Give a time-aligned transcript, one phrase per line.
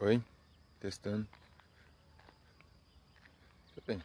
[0.00, 0.20] Oi?
[0.80, 1.26] Testando.
[3.74, 4.02] Tá bem.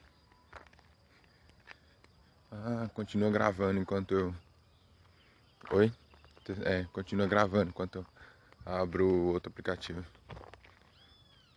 [2.51, 4.36] Ah, continua gravando enquanto eu.
[5.72, 5.92] Oi?
[6.66, 8.05] É, continua gravando enquanto eu
[8.66, 10.04] abro outro aplicativo.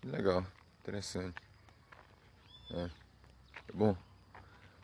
[0.05, 0.45] Legal,
[0.81, 1.37] interessante.
[2.71, 2.91] É.
[3.75, 3.97] Bom,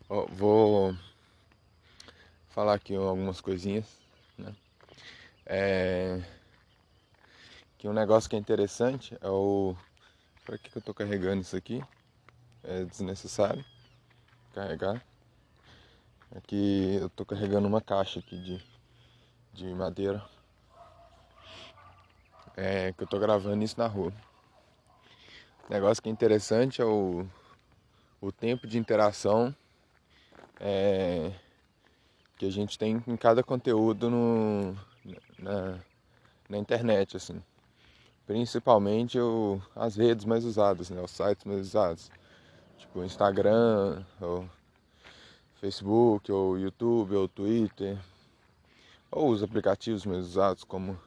[0.08, 0.96] ó, vou
[2.48, 3.86] falar aqui algumas coisinhas,
[4.36, 4.54] né?
[5.46, 6.37] É
[7.78, 9.74] que um negócio que é interessante é o.
[10.44, 11.80] Para que, que eu estou carregando isso aqui?
[12.64, 13.64] É desnecessário
[14.52, 15.00] carregar.
[16.34, 18.64] Aqui eu estou carregando uma caixa aqui de,
[19.52, 20.22] de madeira.
[22.56, 24.12] É que eu estou gravando isso na rua.
[25.68, 27.24] O negócio que é interessante é o,
[28.20, 29.54] o tempo de interação
[30.58, 31.30] é,
[32.36, 34.74] que a gente tem em cada conteúdo no,
[35.38, 35.78] na,
[36.48, 37.40] na internet, assim
[38.28, 42.10] principalmente o, as redes mais usadas, né, os sites mais usados,
[42.76, 44.46] tipo Instagram, ou
[45.62, 47.98] Facebook, ou YouTube, ou Twitter,
[49.10, 51.00] ou os aplicativos mais usados como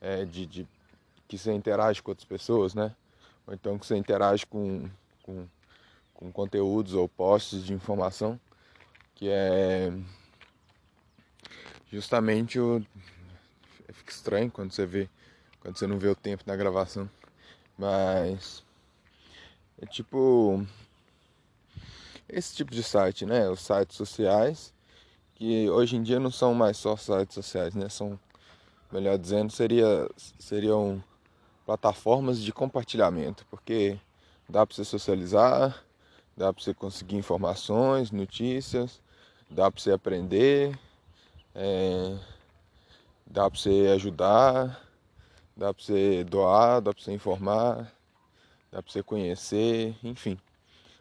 [0.00, 0.68] é, de, de,
[1.28, 2.92] que você interage com outras pessoas, né?
[3.46, 4.90] Ou então que você interage com,
[5.22, 5.46] com,
[6.14, 8.40] com conteúdos ou posts de informação,
[9.14, 9.92] que é
[11.92, 12.84] justamente o.
[13.92, 15.08] Fica estranho quando você vê
[15.66, 17.10] quando você não vê o tempo na gravação.
[17.76, 18.62] Mas
[19.82, 20.64] é tipo
[22.28, 23.50] esse tipo de site, né?
[23.50, 24.72] Os sites sociais,
[25.34, 27.88] que hoje em dia não são mais só sites sociais, né?
[27.88, 28.16] São,
[28.92, 31.02] melhor dizendo, seria, seriam
[31.64, 33.98] plataformas de compartilhamento, porque
[34.48, 35.84] dá para você socializar,
[36.36, 39.02] dá para você conseguir informações, notícias,
[39.50, 40.78] dá para você aprender,
[41.56, 42.16] é,
[43.26, 44.85] dá para você ajudar,
[45.56, 47.90] Dá para você doar, dá para você informar,
[48.70, 50.38] dá para você conhecer, enfim.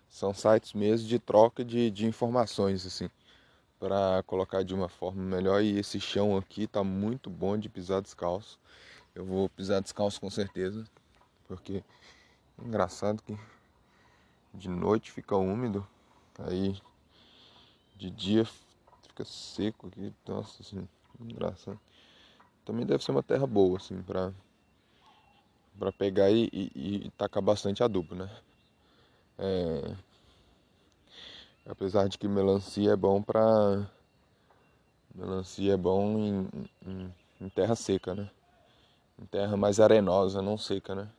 [0.08, 3.10] São sites mesmo de troca de, de informações, assim,
[3.78, 5.62] para colocar de uma forma melhor.
[5.62, 8.58] E esse chão aqui tá muito bom de pisar descalço.
[9.14, 10.86] Eu vou pisar descalço com certeza,
[11.50, 11.84] porque
[12.58, 13.38] é engraçado que
[14.54, 15.86] de noite fica úmido,
[16.40, 16.82] aí
[17.98, 18.46] de dia
[19.04, 20.88] fica seco aqui, nossa, assim,
[21.20, 21.80] engraçado.
[22.64, 24.34] Também deve ser uma terra boa, assim, para
[25.78, 26.72] para pegar e, e,
[27.06, 28.30] e, tacar bastante adubo, né?
[29.38, 29.96] É,
[31.66, 33.90] apesar de que melancia é bom para
[35.14, 36.50] melancia é bom em,
[36.86, 38.30] em, em, terra seca, né?
[39.22, 41.10] Em terra mais arenosa, não seca, né?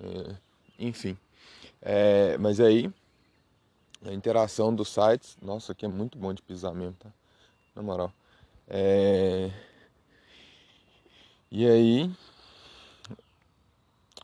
[0.00, 0.36] É,
[0.78, 1.16] enfim,
[1.82, 2.92] é, mas aí
[4.04, 7.10] a interação dos sites, nossa, aqui é muito bom de pisar mesmo, tá?
[7.74, 8.12] Na moral.
[8.68, 9.50] É,
[11.50, 12.10] e aí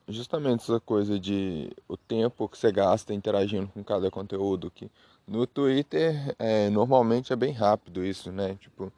[0.08, 4.90] justamente essa coisa de o tempo que você gasta interagindo com cada conteúdo que
[5.26, 8.56] no Twitter é, normalmente é bem rápido isso, né?
[8.60, 8.92] Tipo,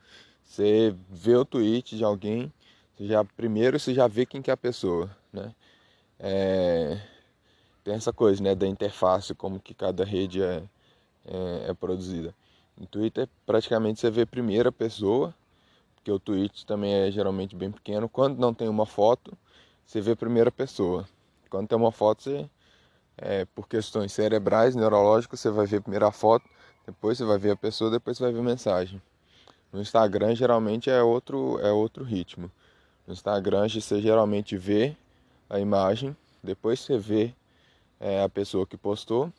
[0.45, 2.53] você vê o tweet de alguém,
[2.99, 5.55] já primeiro você já vê quem que é a pessoa, né?
[6.19, 7.01] É,
[7.85, 10.63] tem essa coisa, né, da interface, como que cada rede é,
[11.25, 12.35] é, é produzida.
[12.77, 15.35] No Twitter praticamente você vê primeira pessoa,
[15.95, 18.09] porque o tweet também é geralmente bem pequeno.
[18.09, 19.37] Quando não tem uma foto,
[19.87, 21.09] você vê a primeira pessoa.
[21.49, 22.51] Quando tem uma foto, você,
[23.17, 26.45] é, por questões cerebrais, neurológicas, você vai ver a primeira foto,
[26.85, 29.01] depois você vai ver a pessoa, depois você vai ver a mensagem.
[29.73, 32.51] No Instagram geralmente é outro, é outro ritmo.
[33.07, 34.97] No Instagram você geralmente vê
[35.49, 37.33] a imagem, depois você vê
[38.01, 39.33] é, a pessoa que postou,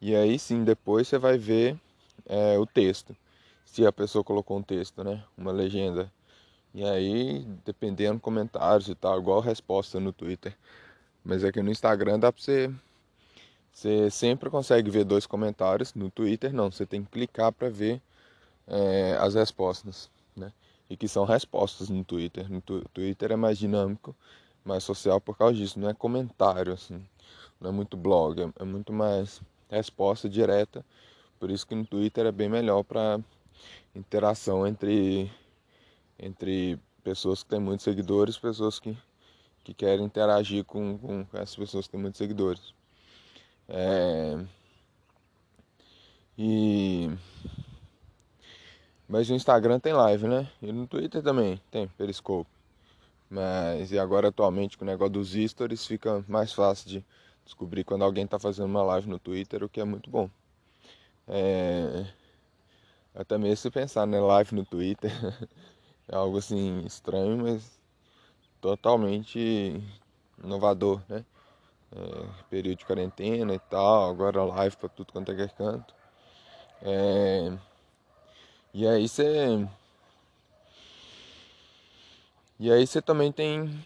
[0.00, 1.78] e aí sim depois você vai ver
[2.26, 3.16] é, o texto.
[3.64, 5.24] Se a pessoa colocou um texto, né?
[5.36, 6.12] Uma legenda
[6.74, 10.56] e aí, dependendo comentários e tal, igual resposta no Twitter.
[11.24, 12.70] Mas aqui no Instagram dá pra você.
[13.72, 15.94] Você sempre consegue ver dois comentários.
[15.94, 18.02] No Twitter não, você tem que clicar para ver
[18.66, 20.52] é, as respostas, né?
[20.90, 22.50] E que são respostas no Twitter.
[22.50, 24.14] No Twitter é mais dinâmico,
[24.64, 25.78] mais social por causa disso.
[25.78, 27.04] Não é comentário, assim.
[27.60, 30.84] Não é muito blog, é, é muito mais resposta direta.
[31.38, 33.20] Por isso que no Twitter é bem melhor para
[33.94, 35.30] interação entre
[36.18, 38.96] entre pessoas que têm muitos seguidores, pessoas que,
[39.62, 42.74] que querem interagir com, com essas pessoas que têm muitos seguidores.
[43.68, 44.44] É...
[46.36, 47.10] E...
[49.08, 50.50] Mas no Instagram tem live, né?
[50.62, 52.50] E no Twitter também tem Periscope.
[53.30, 57.04] Mas e agora atualmente com o negócio dos stories fica mais fácil de
[57.44, 60.30] descobrir quando alguém está fazendo uma live no Twitter, o que é muito bom.
[61.28, 62.06] É...
[63.14, 64.20] Até mesmo se pensar, né?
[64.20, 65.12] Live no Twitter.
[66.08, 67.78] É algo assim estranho, mas
[68.60, 69.82] totalmente
[70.42, 71.24] inovador, né?
[71.92, 75.94] É, período de quarentena e tal, agora live para tudo quanto é canto.
[76.82, 77.56] É,
[78.72, 79.66] e aí você.
[82.58, 83.84] E aí você também tem,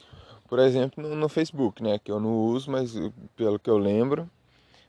[0.48, 1.98] por exemplo, no, no, Facebook, né?
[1.98, 2.94] Que eu não uso, mas
[3.36, 4.30] pelo que eu lembro,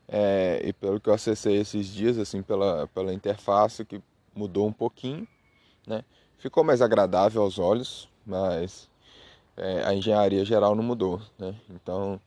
[0.08, 4.02] é, e pelo que eu acessei esses dias, assim, pela, pela interface que
[4.34, 5.28] mudou um pouquinho,
[5.86, 6.04] né?
[6.40, 8.90] Ficou mais agradável aos olhos, mas
[9.58, 11.54] é, a engenharia geral não mudou, né?
[11.70, 12.18] Então,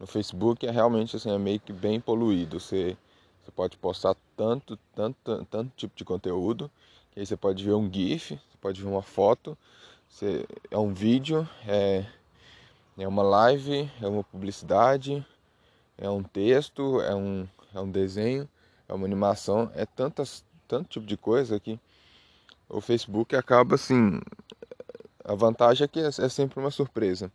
[0.00, 2.58] no Facebook é realmente assim, é meio que bem poluído.
[2.58, 2.96] Você,
[3.42, 6.70] você pode postar tanto, tanto, tanto tipo de conteúdo,
[7.12, 9.56] que aí você pode ver um GIF, você pode ver uma foto,
[10.08, 12.06] você, é um vídeo, é,
[12.96, 15.22] é uma live, é uma publicidade,
[15.98, 18.48] é um texto, é um, é um desenho,
[18.88, 21.78] é uma animação, é tantas, tanto tipo de coisa que
[22.68, 24.20] o Facebook acaba assim.
[25.24, 27.30] A vantagem é que é, é sempre uma surpresa.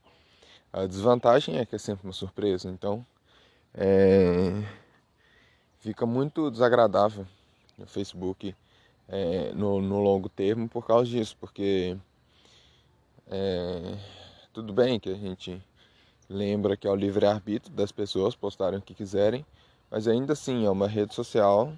[0.71, 2.69] A desvantagem é que é sempre uma surpresa.
[2.69, 3.05] Então,
[3.73, 4.63] é,
[5.79, 7.25] fica muito desagradável
[7.77, 8.55] o Facebook
[9.07, 11.97] é, no, no, longo termo por causa disso, porque
[13.27, 13.97] é,
[14.53, 15.61] tudo bem que a gente
[16.29, 19.45] lembra que é o livre-arbítrio das pessoas postarem o que quiserem,
[19.89, 21.73] mas ainda assim é uma rede social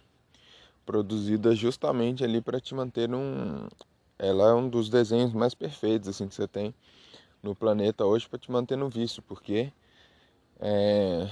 [0.85, 3.67] produzida justamente ali para te manter um
[4.17, 6.73] ela é um dos desenhos mais perfeitos assim que você tem
[7.43, 9.71] no planeta hoje para te manter no vício porque
[10.59, 11.29] é,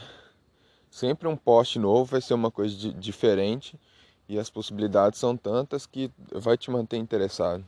[0.90, 3.80] sempre um post novo vai ser uma coisa de, diferente
[4.28, 7.66] e as possibilidades são tantas que vai te manter interessado.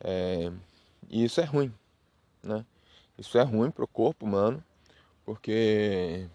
[0.00, 0.52] É,
[1.08, 1.72] e isso é ruim
[2.42, 2.64] né?
[3.16, 4.62] Isso é ruim para o corpo humano
[5.24, 6.28] porque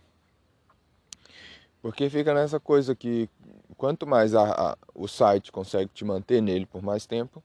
[1.82, 3.30] porque fica nessa coisa que
[3.76, 7.44] quanto mais a, a, o site consegue te manter nele por mais tempo,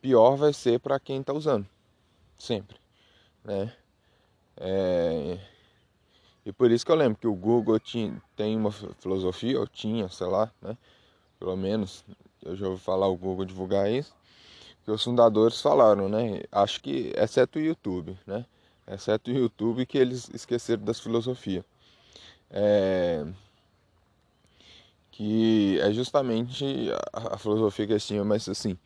[0.00, 1.66] pior vai ser para quem está usando.
[2.38, 2.76] Sempre.
[3.44, 3.72] Né?
[4.56, 5.38] É...
[6.44, 10.08] E por isso que eu lembro que o Google tinha, tem uma filosofia, ou tinha,
[10.08, 10.76] sei lá, né?
[11.38, 12.04] Pelo menos
[12.44, 14.12] eu já ouvi falar o Google divulgar isso,
[14.84, 16.42] que os fundadores falaram, né?
[16.50, 18.44] Acho que, exceto o YouTube, né?
[18.88, 21.64] Exceto o YouTube que eles esqueceram das filosofias.
[22.50, 23.24] É
[25.12, 28.76] que é justamente a, filosofia que eles tinham, mas assim,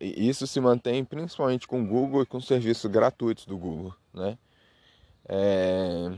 [0.00, 4.38] isso se mantém principalmente com o Google e com os serviços gratuitos do Google, né?
[5.28, 6.12] É,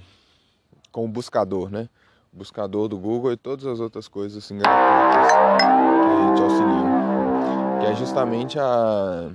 [0.93, 1.89] com o buscador, né?
[2.33, 7.81] O buscador do Google e todas as outras coisas assim gratuitas que te auxiliam.
[7.81, 9.33] Que é justamente a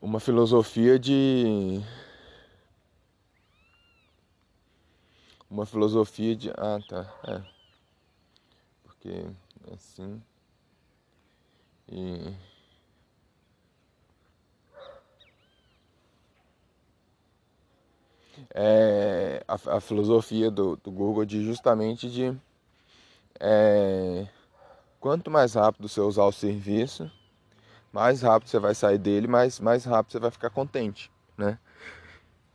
[0.00, 1.80] uma filosofia de
[5.48, 7.61] uma filosofia de ah tá é
[9.02, 9.26] porque
[9.72, 10.22] assim
[11.88, 12.32] e
[18.54, 22.32] é, a, a, filosofia do, do Google de justamente de
[23.40, 24.28] é,
[25.00, 27.10] quanto mais rápido você usar o serviço,
[27.92, 31.58] mais rápido você vai sair dele, mais, mais rápido você vai ficar contente, né?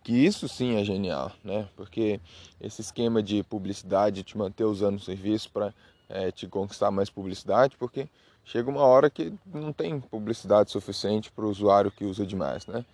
[0.01, 1.67] Que isso sim é genial, né?
[1.75, 2.21] Porque
[2.61, 5.73] esse esquema de publicidade, de te manter usando o serviço para
[6.09, 8.07] é, te conquistar mais publicidade, porque
[8.43, 12.85] chega uma hora que não tem publicidade suficiente para o usuário que usa demais, né?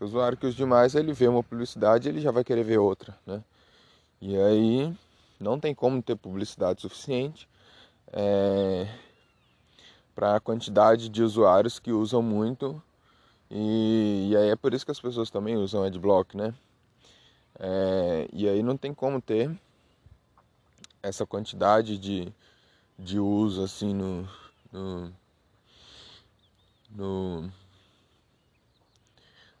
[0.00, 3.16] O usuário que usa demais, ele vê uma publicidade, ele já vai querer ver outra,
[3.26, 3.42] né?
[4.20, 4.96] E aí
[5.40, 7.48] não tem como ter publicidade suficiente
[8.12, 8.86] é,
[10.14, 12.80] para a quantidade de usuários que usam muito
[13.50, 16.54] e, e, aí é por isso que as pessoas também usam adblock, né?
[17.58, 19.50] É, e aí não tem como ter
[21.02, 22.32] essa quantidade de,
[22.98, 24.28] de uso assim no,
[24.72, 25.12] no,
[26.90, 27.52] no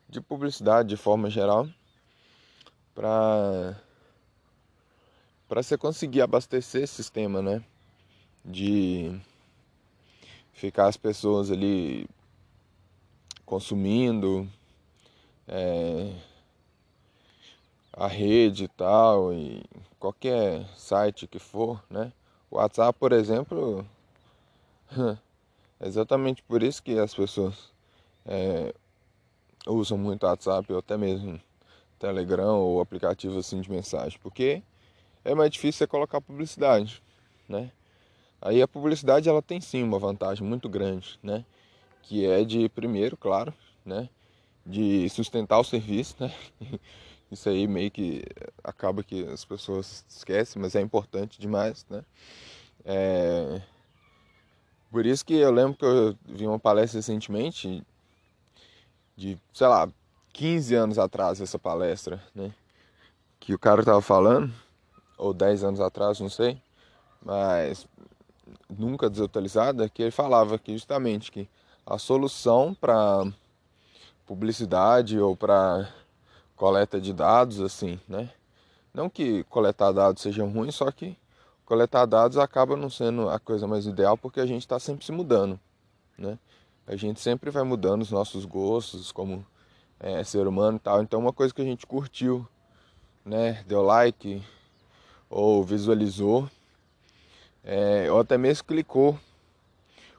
[0.08, 1.68] de publicidade de forma geral
[2.94, 3.76] para
[5.48, 7.62] para você conseguir abastecer esse sistema, né?
[8.42, 9.20] De
[10.54, 12.08] ficar as pessoas ali
[13.44, 14.48] consumindo
[15.46, 16.10] é,
[17.92, 19.62] a rede e tal, e
[19.98, 22.10] qualquer site que for, né?
[22.52, 23.82] O WhatsApp, por exemplo,
[25.80, 27.72] é exatamente por isso que as pessoas
[28.26, 28.74] é,
[29.66, 31.40] usam muito WhatsApp ou até mesmo
[31.98, 34.62] Telegram ou aplicativo assim de mensagem, porque
[35.24, 37.02] é mais difícil você colocar publicidade,
[37.48, 37.72] né?
[38.38, 41.46] Aí a publicidade ela tem sim uma vantagem muito grande, né?
[42.02, 44.10] Que é de primeiro, claro, né?
[44.66, 46.30] De sustentar o serviço, né?
[47.32, 48.22] Isso aí meio que
[48.62, 52.04] acaba que as pessoas esquecem, mas é importante demais, né?
[52.84, 53.62] É...
[54.90, 57.82] Por isso que eu lembro que eu vi uma palestra recentemente
[59.16, 59.88] de, sei lá,
[60.34, 62.52] 15 anos atrás essa palestra, né?
[63.40, 64.52] Que o cara tava falando,
[65.16, 66.60] ou 10 anos atrás, não sei,
[67.24, 67.88] mas
[68.68, 71.48] nunca desatualizada, que ele falava que justamente que
[71.86, 73.24] a solução para
[74.26, 75.88] publicidade ou para
[76.62, 78.30] coleta de dados, assim, né?
[78.94, 81.16] Não que coletar dados seja ruim, só que
[81.64, 85.10] coletar dados acaba não sendo a coisa mais ideal porque a gente está sempre se
[85.10, 85.58] mudando,
[86.16, 86.38] né?
[86.86, 89.44] A gente sempre vai mudando os nossos gostos como
[89.98, 91.02] é, ser humano e tal.
[91.02, 92.46] Então, uma coisa que a gente curtiu,
[93.24, 93.64] né?
[93.66, 94.40] Deu like
[95.28, 96.48] ou visualizou,
[97.64, 99.18] é, ou até mesmo clicou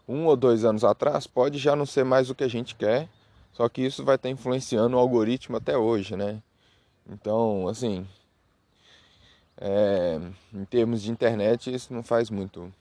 [0.06, 3.08] um ou dois anos atrás, pode já não ser mais o que a gente quer,
[3.54, 6.42] só que isso vai estar influenciando o algoritmo até hoje, né?
[7.08, 8.08] Então, assim,
[9.58, 10.20] é,
[10.54, 12.74] em termos de internet, isso não faz muito,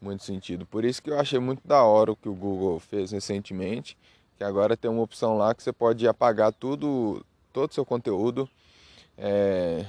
[0.00, 0.64] muito sentido.
[0.66, 3.96] Por isso que eu achei muito da hora o que o Google fez recentemente,
[4.38, 8.48] que agora tem uma opção lá que você pode apagar tudo, todo o seu conteúdo
[9.18, 9.84] é,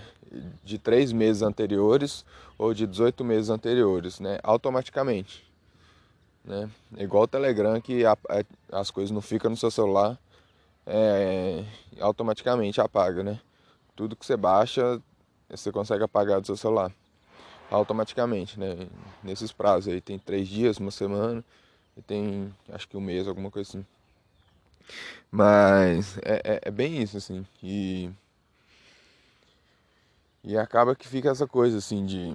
[0.63, 2.25] de três meses anteriores
[2.57, 4.39] ou de 18 meses anteriores, né?
[4.41, 5.46] Automaticamente.
[6.47, 6.69] Né?
[6.95, 10.17] É igual o Telegram que a, a, as coisas não ficam no seu celular
[10.85, 11.63] é,
[11.99, 13.39] automaticamente apaga, né?
[13.95, 15.01] Tudo que você baixa,
[15.49, 16.91] você consegue apagar do seu celular
[17.69, 18.87] automaticamente, né?
[19.21, 21.43] Nesses prazos aí, tem três dias, uma semana,
[21.97, 23.85] e tem acho que um mês, alguma coisa assim.
[25.29, 27.45] Mas é, é, é bem isso, assim.
[27.61, 28.09] E
[30.43, 32.33] e acaba que fica essa coisa assim de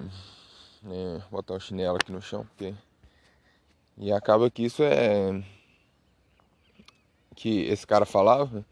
[0.83, 2.75] né, botar o chinelo aqui no chão, porque.
[3.97, 5.43] E acaba que isso é.
[7.35, 8.65] Que esse cara falava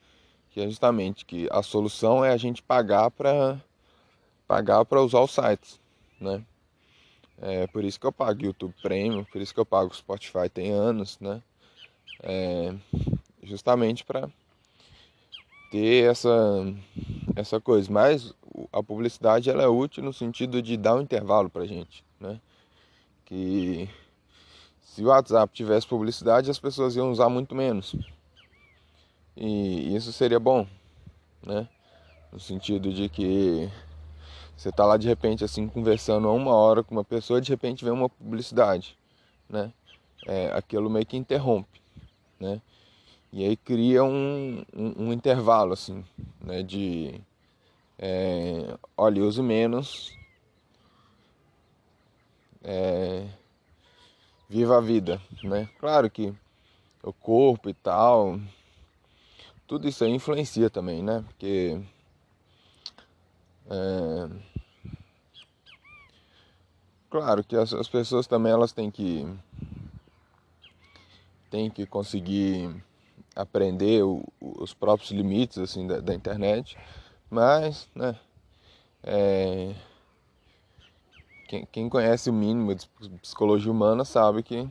[0.51, 3.59] que é justamente que a solução é a gente pagar para
[4.47, 5.79] pagar para usar os sites,
[6.19, 6.43] né?
[7.41, 10.71] É por isso que eu pago YouTube Premium, por isso que eu pago Spotify tem
[10.71, 11.41] anos, né?
[12.21, 12.75] É,
[13.41, 14.29] justamente para
[15.71, 16.29] ter essa
[17.35, 18.33] essa coisa, mas
[18.73, 22.41] a publicidade ela é útil no sentido de dar um intervalo para gente, né?
[23.23, 23.89] Que
[24.91, 27.95] se o WhatsApp tivesse publicidade, as pessoas iam usar muito menos.
[29.37, 30.67] E isso seria bom,
[31.41, 31.65] né?
[32.29, 33.71] No sentido de que
[34.55, 37.85] você tá lá de repente assim conversando há uma hora com uma pessoa, de repente
[37.85, 38.97] vem uma publicidade,
[39.49, 39.71] né?
[40.27, 41.81] É, aquilo meio que interrompe,
[42.37, 42.61] né?
[43.31, 46.03] E aí cria um, um, um intervalo assim,
[46.41, 46.63] né?
[46.63, 47.21] De
[47.97, 50.13] é, olha, use menos.
[52.61, 53.25] É,
[54.51, 55.69] viva a vida, né?
[55.79, 56.33] Claro que
[57.01, 58.37] o corpo e tal,
[59.65, 61.23] tudo isso aí influencia também, né?
[61.25, 61.81] Porque
[63.69, 64.29] é,
[67.09, 69.25] claro que as, as, pessoas também elas têm que
[71.49, 72.75] têm que conseguir
[73.33, 76.77] aprender o, os próprios limites assim da, da internet
[77.29, 78.19] mas, né,
[79.01, 79.73] é,
[81.51, 82.87] quem, quem conhece o mínimo de
[83.21, 84.65] psicologia humana sabe que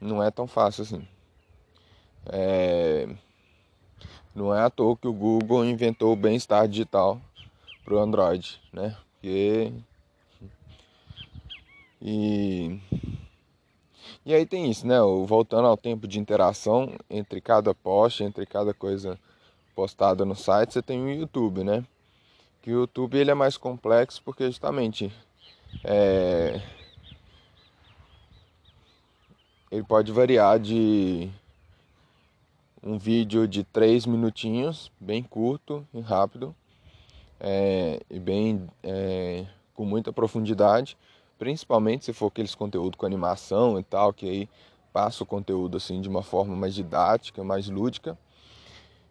[0.00, 1.08] não é tão fácil assim.
[2.26, 3.08] É,
[4.32, 7.20] não é à toa que o Google inventou o bem-estar digital
[7.84, 8.96] para o Android, né?
[9.14, 9.72] Porque
[12.00, 12.80] e
[14.24, 15.00] e aí tem isso, né?
[15.26, 19.18] Voltando ao tempo de interação entre cada post, entre cada coisa
[19.74, 21.84] postada no site, você tem o YouTube, né?
[22.62, 25.12] Que o YouTube ele é mais complexo porque justamente
[25.82, 26.60] é,
[29.70, 31.30] ele pode variar de
[32.82, 36.54] um vídeo de 3 minutinhos, bem curto e rápido,
[37.40, 40.96] é, e bem é, com muita profundidade,
[41.38, 44.48] principalmente se for aqueles conteúdo com animação e tal, que aí
[44.92, 48.16] passa o conteúdo assim de uma forma mais didática, mais lúdica.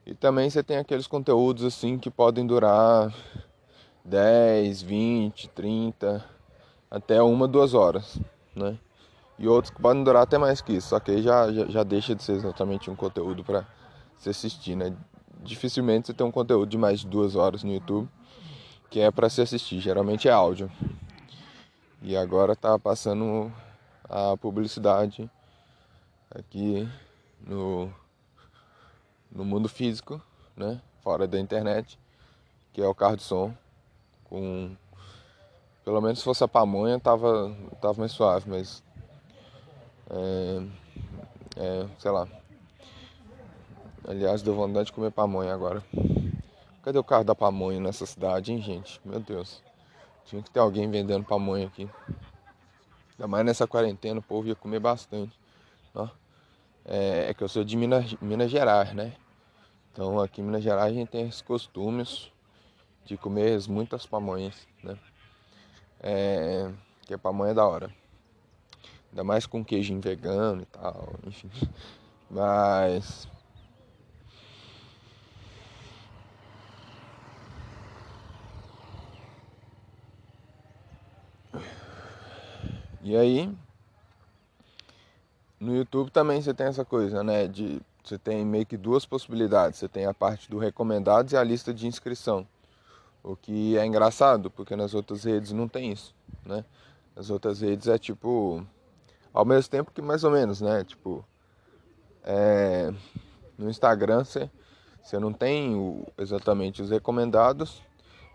[0.05, 3.13] E também você tem aqueles conteúdos assim que podem durar
[4.05, 6.32] 10, 20, 30,
[6.93, 8.19] até uma, duas horas,
[8.55, 8.77] né?
[9.39, 11.83] E outros que podem durar até mais que isso, só que aí já, já, já
[11.83, 13.65] deixa de ser exatamente um conteúdo para
[14.19, 14.95] se assistir, né?
[15.41, 18.07] Dificilmente você tem um conteúdo de mais de duas horas no YouTube
[18.91, 20.71] que é para se assistir, geralmente é áudio.
[21.99, 23.51] E agora tá passando
[24.07, 25.27] a publicidade
[26.29, 26.87] aqui
[27.41, 27.91] no
[29.31, 30.21] no mundo físico,
[30.55, 30.79] né?
[31.01, 31.97] Fora da internet,
[32.71, 33.51] que é o carro de som.
[34.25, 34.75] Com.
[35.83, 38.83] Pelo menos se fosse a pamonha tava, tava mais suave, mas.
[40.09, 40.63] É,
[41.57, 42.27] é, sei lá.
[44.07, 45.83] Aliás, deu vontade de comer pamonha agora.
[46.83, 48.99] Cadê o carro da pamonha nessa cidade, hein, gente?
[49.05, 49.61] Meu Deus.
[50.25, 51.89] Tinha que ter alguém vendendo pamonha aqui.
[53.11, 55.37] Ainda mais nessa quarentena, o povo ia comer bastante.
[55.93, 56.07] Ó.
[56.85, 59.13] É, é que eu sou de Minas, Minas Gerais, né?
[59.91, 62.31] Então aqui em Minas Gerais a gente tem esses costumes
[63.05, 64.97] de comer muitas pamonhas, né?
[66.03, 66.69] É,
[67.07, 67.89] que a pamonha é da hora.
[69.11, 71.49] Ainda mais com queijinho vegano e tal, enfim.
[72.29, 73.27] Mas
[83.05, 83.53] E aí,
[85.59, 87.49] no YouTube também você tem essa coisa, né?
[87.49, 89.77] De você tem meio que duas possibilidades.
[89.79, 92.47] Você tem a parte do recomendados e a lista de inscrição.
[93.23, 96.13] O que é engraçado, porque nas outras redes não tem isso,
[96.45, 96.65] né?
[97.15, 98.65] Nas outras redes é tipo
[99.33, 100.83] ao mesmo tempo que mais ou menos, né?
[100.83, 101.25] Tipo,
[102.23, 102.93] é,
[103.57, 104.49] no Instagram você,
[105.01, 107.81] você não tem o, exatamente os recomendados,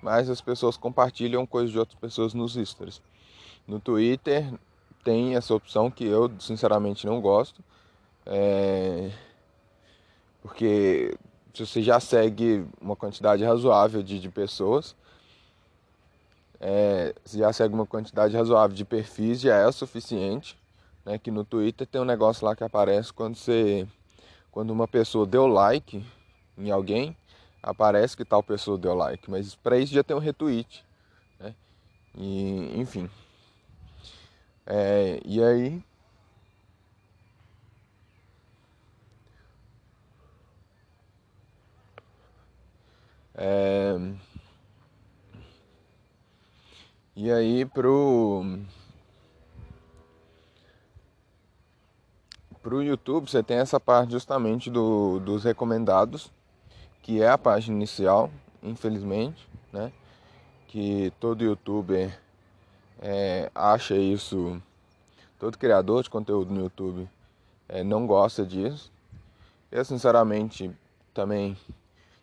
[0.02, 3.02] mas as pessoas compartilham coisas de outras pessoas nos stories.
[3.66, 4.52] No Twitter
[5.04, 7.62] tem essa opção que eu sinceramente não gosto.
[8.26, 9.10] É...
[10.42, 11.16] Porque
[11.66, 14.94] se você já segue uma quantidade razoável de, de pessoas,
[16.60, 20.58] é, se já segue uma quantidade razoável de perfis, já é o suficiente.
[21.04, 21.18] Né?
[21.18, 23.86] Que no Twitter tem um negócio lá que aparece quando você.
[24.50, 26.04] Quando uma pessoa deu like
[26.56, 27.16] em alguém,
[27.62, 29.30] aparece que tal pessoa deu like.
[29.30, 30.84] Mas para isso já tem um retweet.
[31.38, 31.54] Né?
[32.16, 33.08] E, enfim.
[34.66, 35.82] É, e aí.
[43.40, 43.96] É,
[47.14, 48.58] e aí pro
[52.60, 56.32] pro YouTube você tem essa parte justamente do, dos recomendados,
[57.00, 58.28] que é a página inicial,
[58.60, 59.92] infelizmente, né?
[60.66, 62.18] Que todo youtuber
[63.00, 64.60] é, acha isso,
[65.38, 67.08] todo criador de conteúdo no YouTube
[67.68, 68.90] é, não gosta disso.
[69.70, 70.72] Eu sinceramente
[71.14, 71.56] também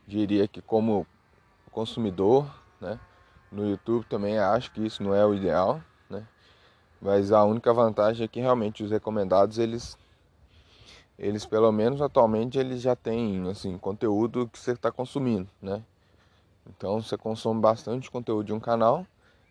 [0.07, 1.05] diria que como
[1.71, 2.99] consumidor, né,
[3.51, 6.25] no YouTube também acho que isso não é o ideal, né?
[7.01, 9.97] Mas a única vantagem é que realmente os recomendados eles
[11.17, 15.81] eles pelo menos atualmente eles já têm assim conteúdo que você está consumindo, né?
[16.67, 19.05] Então você consome bastante conteúdo de um canal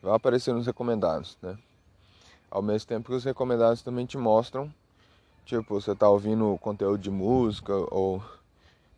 [0.04, 1.56] vai aparecer nos recomendados, né?
[2.50, 4.72] Ao mesmo tempo que os recomendados também te mostram,
[5.44, 8.22] tipo, você tá ouvindo conteúdo de música ou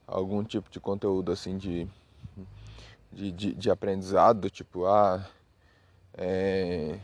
[0.06, 1.88] algum tipo de conteúdo assim de,
[3.12, 5.26] de, de, de aprendizado, tipo, ah,
[6.14, 6.98] é,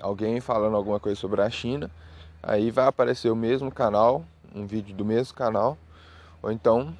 [0.00, 1.90] alguém falando alguma coisa sobre a China,
[2.42, 4.24] aí vai aparecer o mesmo canal,
[4.54, 5.78] um vídeo do mesmo canal,
[6.42, 6.96] ou então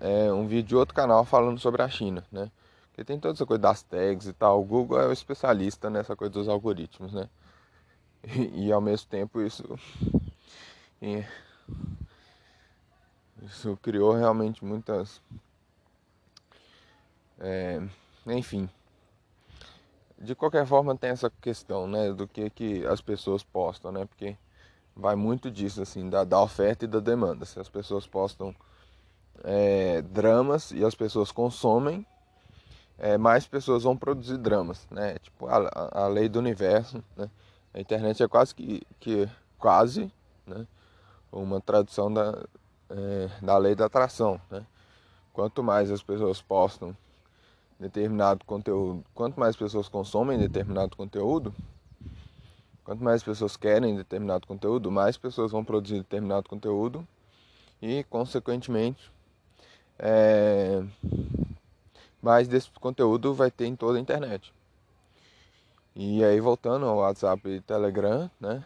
[0.00, 2.50] é, um vídeo de outro canal falando sobre a China, né?
[2.88, 4.60] Porque tem toda essa coisa das tags e tal.
[4.60, 7.28] O Google é o especialista nessa coisa dos algoritmos, né?
[8.24, 9.64] E, e ao mesmo tempo isso.
[13.44, 15.20] Isso criou realmente muitas.
[17.40, 17.82] É,
[18.26, 18.68] enfim.
[20.18, 22.12] De qualquer forma tem essa questão, né?
[22.12, 24.04] Do que, que as pessoas postam, né?
[24.04, 24.36] Porque
[24.94, 27.44] vai muito disso, assim, da, da oferta e da demanda.
[27.44, 28.54] Se as pessoas postam
[29.42, 32.06] é, dramas e as pessoas consomem,
[32.98, 35.18] é, mais pessoas vão produzir dramas, né?
[35.18, 37.28] Tipo a, a lei do universo, né?
[37.74, 39.28] A internet é quase que, que
[39.58, 40.12] quase,
[40.46, 40.66] né?
[41.32, 42.44] Uma tradução da,
[42.92, 44.64] é, da lei da atração, né?
[45.32, 46.96] Quanto mais as pessoas postam
[47.80, 51.52] determinado conteúdo, quanto mais pessoas consomem determinado conteúdo,
[52.84, 57.06] quanto mais pessoas querem determinado conteúdo, mais pessoas vão produzir determinado conteúdo
[57.80, 59.10] e, consequentemente,
[59.98, 60.84] é,
[62.20, 64.52] mas desse conteúdo vai ter em toda a internet.
[65.94, 68.64] E aí voltando ao WhatsApp e Telegram, né?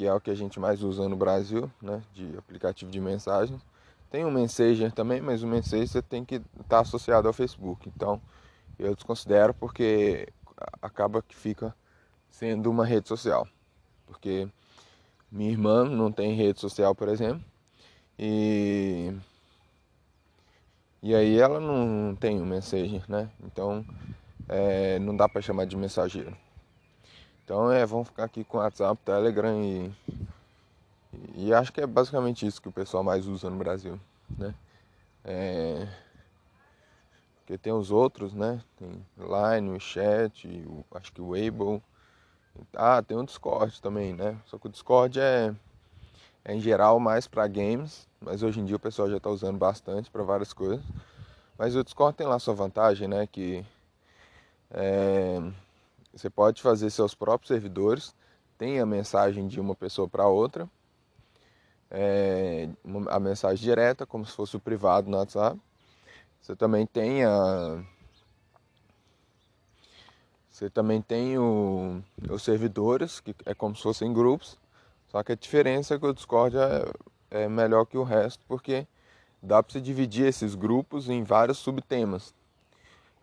[0.00, 2.02] Que é o que a gente mais usa no Brasil, né?
[2.14, 3.60] De aplicativo de mensagens.
[4.10, 7.86] Tem o Messenger também, mas o Messenger tem que estar tá associado ao Facebook.
[7.94, 8.18] Então
[8.78, 10.26] eu desconsidero porque
[10.80, 11.76] acaba que fica
[12.30, 13.46] sendo uma rede social.
[14.06, 14.48] Porque
[15.30, 17.44] minha irmã não tem rede social, por exemplo.
[18.18, 19.14] E
[21.02, 23.30] e aí ela não tem o Messenger, né?
[23.44, 23.84] Então
[24.48, 26.34] é, não dá para chamar de mensageiro.
[27.50, 29.92] Então é, vamos ficar aqui com WhatsApp, Telegram e,
[31.34, 33.98] e acho que é basicamente isso que o pessoal mais usa no Brasil,
[34.38, 34.54] né?
[35.24, 35.88] É,
[37.40, 38.62] porque tem os outros, né?
[38.78, 41.82] Tem Line, o Chat, o, acho que o Weibo.
[42.72, 44.38] Ah, tem o Discord também, né?
[44.46, 45.52] Só que o Discord é,
[46.44, 49.58] é em geral mais para games mas hoje em dia o pessoal já está usando
[49.58, 50.84] bastante para várias coisas.
[51.58, 53.26] Mas o Discord tem lá sua vantagem, né?
[53.26, 53.66] Que
[54.70, 55.42] é,
[56.12, 58.14] você pode fazer seus próprios servidores,
[58.58, 60.68] tem a mensagem de uma pessoa para outra,
[61.90, 62.68] é,
[63.08, 65.58] a mensagem direta, como se fosse o privado no WhatsApp.
[66.40, 67.84] Você também tem a
[70.50, 74.58] você também tem o, os servidores, que é como se fossem grupos,
[75.08, 76.84] só que a diferença é que o Discord é,
[77.30, 78.86] é melhor que o resto, porque
[79.42, 82.34] dá para você dividir esses grupos em vários subtemas.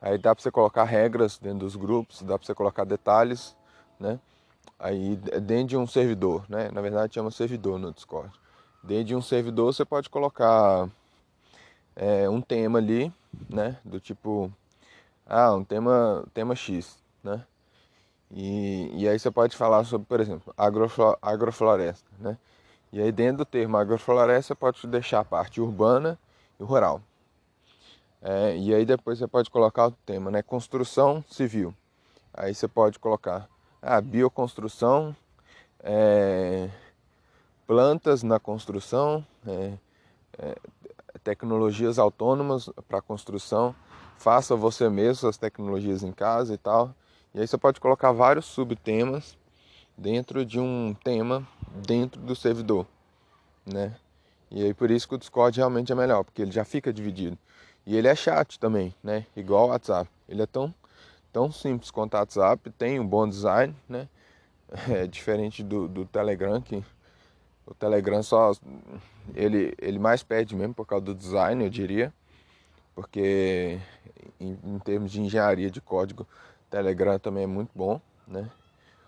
[0.01, 3.55] Aí dá para você colocar regras dentro dos grupos, dá para você colocar detalhes,
[3.99, 4.19] né?
[4.79, 6.69] Aí dentro de um servidor, né?
[6.71, 8.31] Na verdade chama servidor no Discord.
[8.83, 10.87] Dentro de um servidor você pode colocar
[11.95, 13.11] é, um tema ali,
[13.49, 13.77] né?
[13.83, 14.51] Do tipo,
[15.25, 17.43] ah, um tema, tema X, né?
[18.31, 22.37] E, e aí você pode falar sobre, por exemplo, agroflo, agrofloresta, né?
[22.91, 26.19] E aí dentro do termo agrofloresta você pode deixar a parte urbana
[26.59, 27.01] e rural.
[28.21, 30.41] É, e aí depois você pode colocar o tema, né?
[30.41, 31.73] Construção civil.
[32.33, 33.47] Aí você pode colocar
[33.81, 35.15] a ah, bioconstrução,
[35.79, 36.69] é,
[37.65, 39.73] plantas na construção, é,
[40.37, 40.55] é,
[41.23, 43.75] tecnologias autônomas para construção,
[44.17, 46.93] faça você mesmo suas tecnologias em casa e tal.
[47.33, 49.37] E aí você pode colocar vários subtemas
[49.97, 51.47] dentro de um tema
[51.85, 52.87] dentro do servidor,
[53.65, 53.95] né?
[54.49, 57.37] E aí por isso que o Discord realmente é melhor, porque ele já fica dividido.
[57.87, 59.25] E ele é chat também, né?
[59.33, 60.11] Igual o WhatsApp.
[60.27, 60.75] Ele é tão,
[61.31, 64.09] tão simples quanto o WhatsApp, tem um bom design, né?
[64.89, 66.83] É diferente do, do Telegram, que
[67.65, 68.51] o Telegram só.
[69.33, 72.13] Ele, ele mais pede mesmo por causa do design, eu diria.
[72.93, 73.79] Porque
[74.37, 78.51] em, em termos de engenharia de código, o Telegram também é muito bom, né?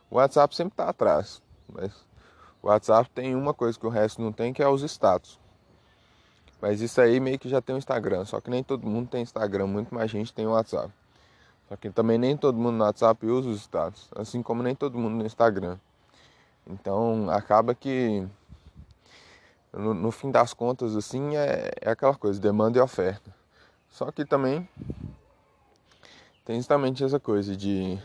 [0.09, 1.93] O WhatsApp sempre está atrás, mas
[2.61, 5.37] o WhatsApp tem uma coisa que o resto não tem, que é os status.
[6.61, 8.25] Mas isso aí meio que já tem o Instagram.
[8.25, 10.91] Só que nem todo mundo tem Instagram, muito mais gente tem o WhatsApp.
[11.67, 14.09] Só que também nem todo mundo no WhatsApp usa os status.
[14.15, 15.77] Assim como nem todo mundo no Instagram.
[16.67, 18.27] Então acaba que
[19.71, 23.33] no, no fim das contas assim é, é aquela coisa, demanda e oferta.
[23.89, 24.67] Só que também
[26.43, 27.99] tem justamente essa coisa de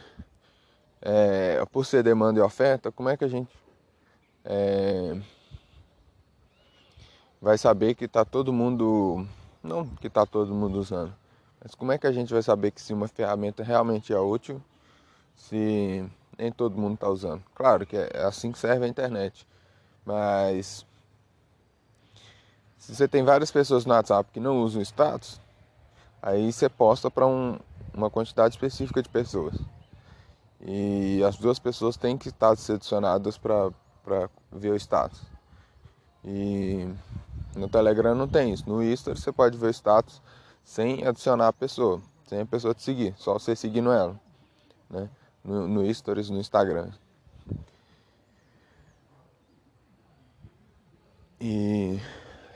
[1.00, 3.50] é, por ser demanda e oferta, como é que a gente
[4.44, 5.16] é,
[7.44, 9.26] vai saber que está todo mundo,
[9.62, 11.14] não que está todo mundo usando,
[11.62, 14.62] mas como é que a gente vai saber que se uma ferramenta realmente é útil,
[15.37, 17.42] se nem todo mundo está usando?
[17.54, 19.46] Claro que é assim que serve a internet,
[20.07, 20.87] mas
[22.78, 25.38] se você tem várias pessoas no WhatsApp que não usam status,
[26.22, 27.59] aí você posta para um,
[27.92, 29.54] uma quantidade específica de pessoas.
[30.62, 33.70] E as duas pessoas têm que estar selecionadas para
[34.50, 35.20] ver o status.
[36.24, 36.88] E
[37.56, 38.68] no Telegram não tem isso.
[38.68, 40.22] No Insta você pode ver o status
[40.64, 44.18] sem adicionar a pessoa, sem a pessoa te seguir, só você seguindo ela,
[44.90, 45.08] né?
[45.44, 46.90] No, no Stories, no Instagram.
[51.40, 52.00] E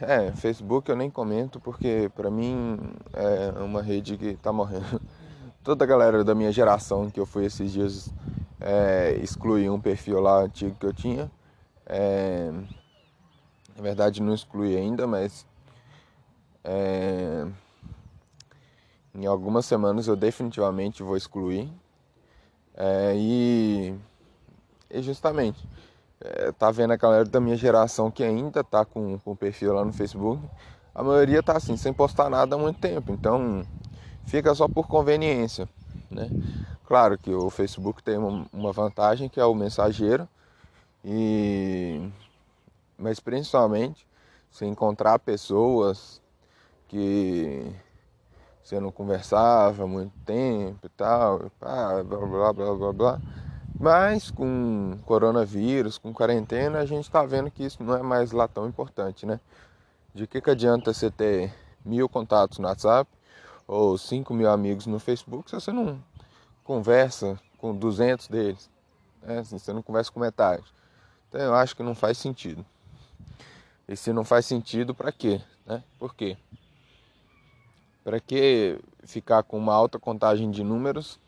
[0.01, 2.79] é, Facebook eu nem comento porque pra mim
[3.13, 5.01] é uma rede que tá morrendo.
[5.63, 8.11] Toda a galera da minha geração que eu fui esses dias
[8.61, 9.15] é,
[9.71, 11.31] um perfil lá antigo que eu tinha.
[11.85, 12.51] É,
[13.79, 15.47] na verdade não excluí ainda, mas
[16.65, 17.47] é,
[19.15, 21.73] em algumas semanas eu definitivamente vou excluir.
[22.75, 23.95] É, e,
[24.91, 25.65] e, justamente,
[26.21, 29.85] é, tá vendo a galera da minha geração que ainda tá com, com perfil lá
[29.85, 30.43] no Facebook.
[30.93, 33.13] A maioria tá assim, sem postar nada há muito tempo.
[33.13, 33.65] Então
[34.27, 35.69] fica só por conveniência.
[36.11, 36.29] Né?
[36.85, 40.29] Claro que o Facebook tem uma, uma vantagem que é o mensageiro.
[41.05, 42.11] E
[42.99, 44.07] mas principalmente
[44.51, 46.21] se encontrar pessoas
[46.89, 47.73] que
[48.63, 53.21] você não conversava há muito tempo e tal, blá blá blá blá blá.
[53.79, 58.49] Mas com coronavírus, com quarentena, a gente está vendo que isso não é mais lá
[58.49, 59.39] tão importante, né?
[60.13, 63.09] De que, que adianta você ter mil contatos no WhatsApp
[63.67, 66.03] ou cinco mil amigos no Facebook se você não
[66.65, 68.69] conversa com 200 deles?
[69.23, 69.45] Né?
[69.45, 70.65] Se você não conversa com metade.
[71.29, 72.67] Então eu acho que não faz sentido.
[73.89, 75.41] E se não faz sentido, para quê?
[75.65, 75.83] Né?
[75.99, 76.37] Por quê?
[78.05, 81.19] Para que ficar com uma alta contagem de números,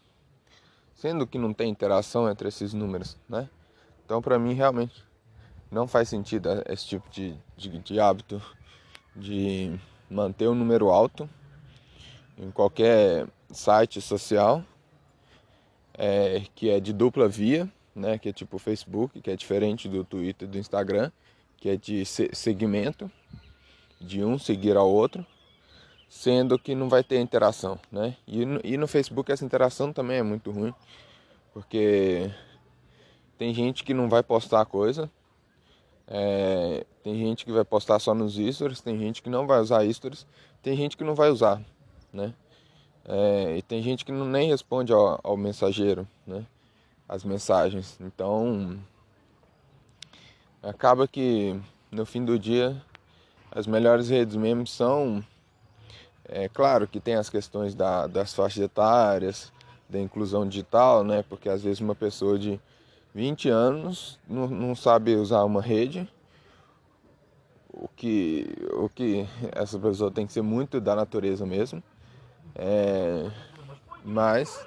[0.95, 3.49] sendo que não tem interação entre esses números, né?
[4.05, 5.03] Então, para mim, realmente
[5.71, 8.43] não faz sentido esse tipo de, de, de hábito
[9.17, 9.79] de
[10.11, 11.29] manter o um número alto
[12.37, 14.63] em qualquer site social
[15.95, 18.19] é, que é de dupla via, né?
[18.19, 21.11] Que é tipo o Facebook, que é diferente do Twitter e do Instagram
[21.61, 23.11] que é de segmento,
[24.01, 25.25] de um seguir ao outro,
[26.09, 28.17] sendo que não vai ter interação, né?
[28.27, 30.75] E no, e no Facebook essa interação também é muito ruim,
[31.53, 32.31] porque
[33.37, 35.11] tem gente que não vai postar coisa,
[36.09, 39.89] é, tem gente que vai postar só nos stories, tem gente que não vai usar
[39.93, 40.27] stories,
[40.63, 41.63] tem gente que não vai usar,
[42.13, 42.35] né?
[43.05, 46.45] É, e tem gente que não nem responde ao, ao mensageiro, né?
[47.09, 47.99] As mensagens.
[48.01, 48.79] Então
[50.63, 51.59] acaba que
[51.91, 52.81] no fim do dia
[53.51, 55.25] as melhores redes mesmo são
[56.33, 59.53] é claro que tem as questões da, das faixas etárias,
[59.89, 61.25] da inclusão digital, né?
[61.29, 62.61] Porque às vezes uma pessoa de
[63.13, 66.09] 20 anos não, não sabe usar uma rede,
[67.69, 71.83] o que, o que essa pessoa tem que ser muito da natureza mesmo.
[72.55, 73.29] É,
[74.05, 74.65] mas,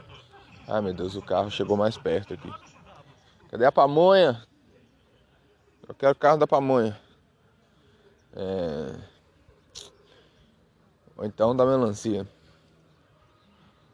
[0.67, 2.51] ai meu Deus, o carro chegou mais perto aqui.
[3.49, 4.41] Cadê a pamonha?
[5.93, 6.99] Eu quero carro da pamonha.
[8.35, 8.99] É,
[11.15, 12.27] ou então da melancia.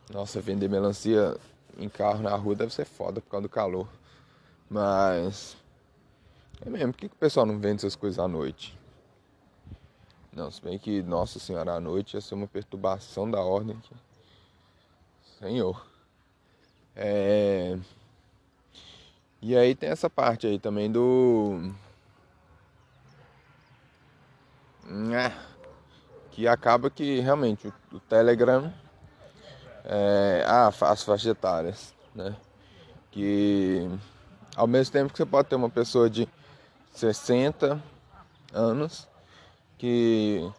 [0.10, 1.38] Nossa, vender melancia
[1.78, 3.86] em carro na rua deve ser foda por causa do calor.
[4.70, 5.58] Mas.
[6.66, 8.80] É mesmo, por que, que o pessoal não vende essas coisas à noite?
[10.32, 13.96] Não, se bem que, nossa senhora, à noite ia ser uma perturbação da ordem aqui.
[15.38, 15.86] Senhor.
[16.96, 17.78] É...
[19.42, 21.74] E aí tem essa parte aí também do.
[24.90, 25.32] É,
[26.32, 28.74] que acaba que realmente o, o Telegram.
[29.86, 32.36] É, ah, as faixas etárias, né?
[33.12, 33.90] Que
[34.56, 36.28] ao mesmo tempo que você pode ter uma pessoa de
[36.92, 37.82] 60
[38.54, 39.08] anos
[39.78, 40.52] que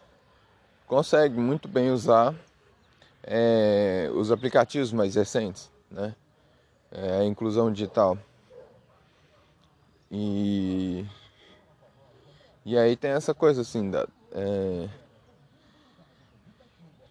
[0.87, 2.33] consegue muito bem usar
[3.23, 6.15] é, os aplicativos mais recentes, né?
[6.91, 8.17] É, a inclusão digital.
[10.09, 11.05] E,
[12.65, 14.89] e aí tem essa coisa assim da, é,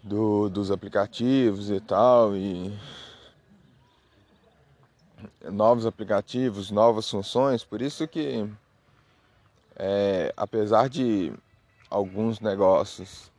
[0.03, 2.73] do, dos aplicativos e tal, e
[5.51, 8.49] novos aplicativos, novas funções, por isso que
[9.77, 11.33] é, apesar de
[11.89, 13.31] alguns negócios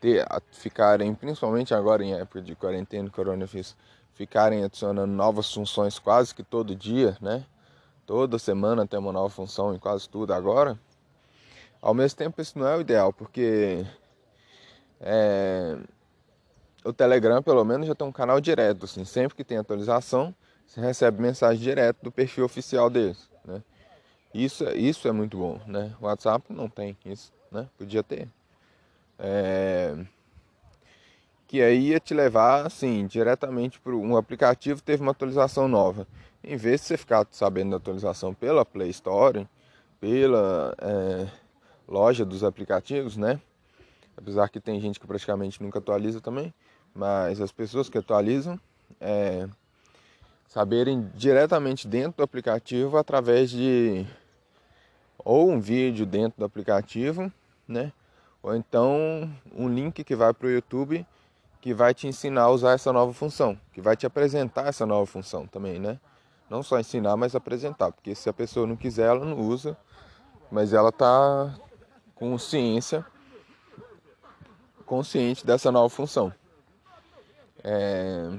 [0.00, 3.76] ter, ficarem, principalmente agora em época de quarentena, coronavírus,
[4.14, 7.44] ficarem adicionando novas funções quase que todo dia, né?
[8.06, 10.78] Toda semana tem uma nova função em quase tudo agora.
[11.80, 13.84] Ao mesmo tempo isso não é o ideal, porque
[15.00, 15.76] é,
[16.84, 20.34] o Telegram pelo menos já tem um canal direto, assim, sempre que tem atualização,
[20.66, 23.62] você recebe mensagem direto do perfil oficial deles, né?
[24.34, 25.94] Isso, isso é muito bom, né?
[26.00, 27.68] O WhatsApp não tem isso né?
[27.78, 28.28] Podia ter.
[29.18, 29.96] É...
[31.46, 36.06] Que aí ia te levar, assim, diretamente para um aplicativo teve uma atualização nova.
[36.42, 39.48] Em vez de você ficar sabendo da atualização pela Play Store,
[40.00, 41.26] pela é,
[41.88, 43.40] loja dos aplicativos, né?
[44.16, 46.52] Apesar que tem gente que praticamente nunca atualiza também,
[46.94, 48.58] mas as pessoas que atualizam
[49.00, 49.48] é,
[50.48, 54.06] saberem diretamente dentro do aplicativo através de
[55.18, 57.30] ou um vídeo dentro do aplicativo,
[57.66, 57.92] né?
[58.42, 61.06] Ou então um link que vai para o YouTube
[61.60, 65.04] que vai te ensinar a usar essa nova função, que vai te apresentar essa nova
[65.04, 65.98] função também, né?
[66.48, 69.76] Não só ensinar, mas apresentar, porque se a pessoa não quiser, ela não usa,
[70.48, 71.52] mas ela tá
[72.16, 73.06] com ciência,
[74.84, 76.32] consciente dessa nova função.
[77.62, 78.30] É...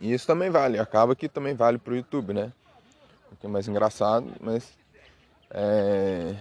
[0.00, 2.52] E isso também vale, acaba que também vale para o YouTube, né?
[3.30, 4.72] O que é mais engraçado, mas
[5.50, 6.34] é,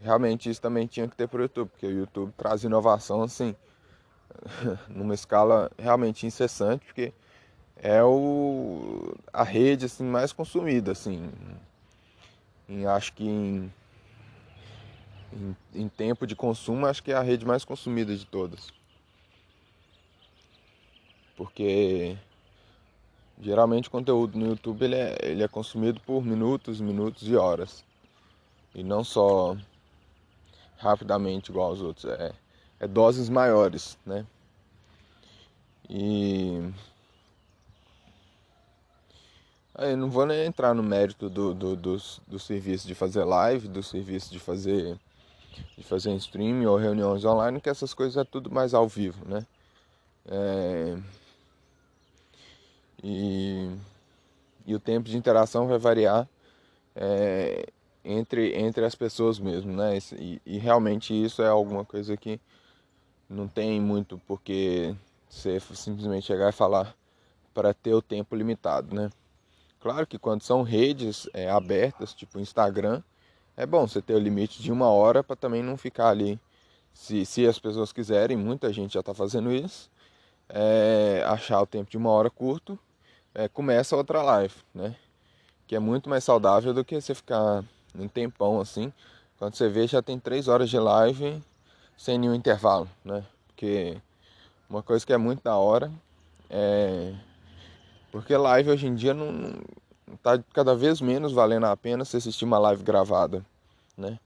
[0.00, 3.54] realmente isso também tinha que ter para o YouTube, porque o YouTube traz inovação assim,
[4.88, 7.12] numa escala realmente incessante, porque
[7.76, 11.30] é o, a rede assim, mais consumida, assim,
[12.68, 13.72] em, acho que em,
[15.34, 18.72] em, em tempo de consumo, acho que é a rede mais consumida de todas.
[21.36, 22.16] Porque
[23.40, 27.84] geralmente o conteúdo no YouTube ele é, ele é consumido por minutos, minutos e horas
[28.74, 29.56] e não só
[30.76, 32.32] rapidamente igual aos outros, é,
[32.80, 34.26] é doses maiores, né?
[35.88, 36.72] E
[39.74, 43.68] aí não vou nem entrar no mérito do, do, do, do serviço de fazer live,
[43.68, 44.98] do serviço de fazer
[45.76, 49.46] de fazer streaming ou reuniões online, que essas coisas é tudo mais ao vivo, né?
[50.26, 50.96] É...
[53.02, 53.70] E,
[54.66, 56.26] e o tempo de interação vai variar
[56.96, 57.66] é,
[58.04, 59.98] entre, entre as pessoas mesmo, né?
[60.18, 62.40] E, e, realmente isso é alguma coisa que
[63.28, 64.94] não tem muito porque
[65.28, 66.94] você simplesmente chegar e falar
[67.52, 69.10] para ter o tempo limitado, né?
[69.80, 73.02] Claro que quando são redes é, abertas, tipo Instagram,
[73.56, 76.38] é bom você ter o limite de uma hora para também não ficar ali.
[76.92, 79.90] Se, se as pessoas quiserem, muita gente já está fazendo isso,
[80.48, 82.78] é, achar o tempo de uma hora curto,
[83.34, 84.94] é, começa outra live, né?
[85.66, 87.64] Que é muito mais saudável do que você ficar
[87.98, 88.92] um tempão assim.
[89.38, 91.42] Quando você vê, já tem três horas de live
[91.96, 93.24] sem nenhum intervalo, né?
[93.48, 93.96] Porque
[94.70, 95.90] uma coisa que é muito da hora
[96.48, 97.14] é
[98.14, 99.54] porque live hoje em dia não,
[100.06, 103.44] não tá cada vez menos valendo a pena se assistir uma live gravada,
[103.96, 104.18] né?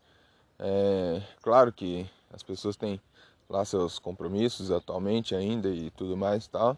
[0.58, 3.00] É, claro que as pessoas têm
[3.48, 6.76] lá seus compromissos atualmente ainda e tudo mais e tal.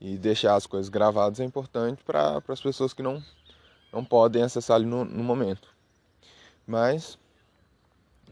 [0.00, 3.22] E deixar as coisas gravadas é importante para as pessoas que não,
[3.92, 5.68] não podem acessar ali no, no momento.
[6.66, 7.18] Mas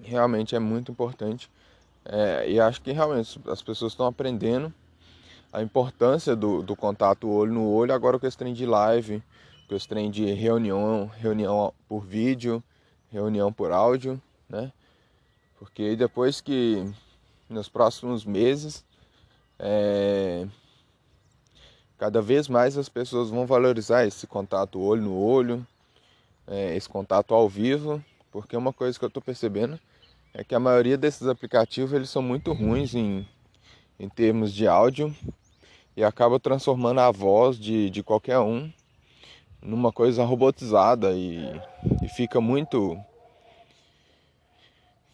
[0.02, 1.50] realmente é muito importante.
[2.04, 4.74] É, e acho que realmente as pessoas estão aprendendo
[5.52, 9.22] a importância do, do contato olho no olho agora com esse trem de live,
[9.72, 12.62] com esse trem de reunião, reunião por vídeo,
[13.11, 14.70] reunião por áudio, né?
[15.58, 16.85] Porque depois que
[17.48, 18.85] nos próximos meses
[19.58, 20.46] é,
[21.96, 25.66] cada vez mais as pessoas vão valorizar esse contato olho no olho,
[26.46, 29.80] é, esse contato ao vivo, porque uma coisa que eu estou percebendo
[30.35, 33.26] é que a maioria desses aplicativos eles são muito ruins em,
[33.98, 35.16] em termos de áudio
[35.96, 38.70] e acaba transformando a voz de, de qualquer um
[39.62, 41.61] numa coisa robotizada e,
[42.03, 42.98] e fica muito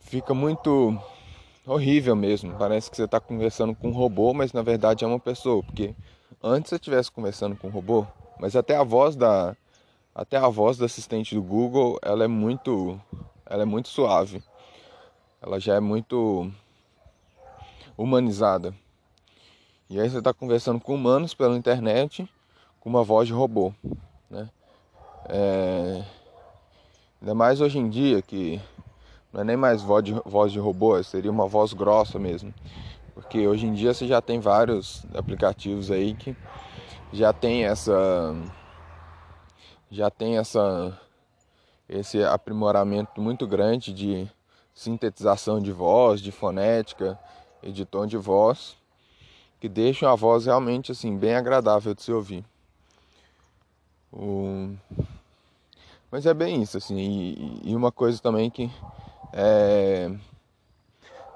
[0.00, 0.98] fica muito
[1.66, 2.56] horrível mesmo.
[2.56, 5.94] Parece que você está conversando com um robô, mas na verdade é uma pessoa, porque
[6.42, 8.06] antes você estivesse conversando com um robô,
[8.40, 9.54] mas até a voz da
[10.14, 13.00] até a voz do assistente do Google, ela é muito
[13.46, 14.42] ela é muito suave.
[15.40, 16.50] Ela já é muito
[17.96, 18.74] humanizada.
[19.88, 22.28] E aí você está conversando com humanos pela internet
[22.80, 23.72] com uma voz de robô,
[24.30, 24.48] né?
[25.28, 26.04] É...
[27.20, 28.60] Ainda mais hoje em dia que
[29.32, 32.54] não é nem mais voz de, voz de robô, seria uma voz grossa mesmo.
[33.14, 36.36] Porque hoje em dia você já tem vários aplicativos aí que
[37.12, 38.34] já tem essa
[39.90, 40.98] já tem essa
[41.88, 44.30] esse aprimoramento muito grande de
[44.74, 47.18] sintetização de voz, de fonética
[47.62, 48.76] e de tom de voz,
[49.58, 52.44] que deixam a voz realmente assim bem agradável de se ouvir.
[56.10, 58.70] Mas é bem isso assim, e, e uma coisa também que
[59.32, 60.10] é...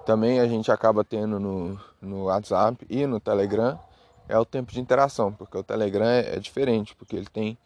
[0.07, 3.79] também a gente acaba tendo no, no WhatsApp e no Telegram
[4.29, 7.59] é o tempo de interação, porque o Telegram é, é diferente, porque ele tem